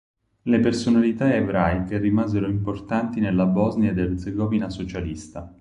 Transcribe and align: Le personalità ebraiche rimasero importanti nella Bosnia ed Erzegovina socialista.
Le 0.45 0.59
personalità 0.59 1.31
ebraiche 1.31 1.99
rimasero 1.99 2.47
importanti 2.47 3.19
nella 3.19 3.45
Bosnia 3.45 3.91
ed 3.91 3.99
Erzegovina 3.99 4.67
socialista. 4.67 5.47